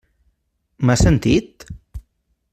[0.87, 1.69] M'has sentit?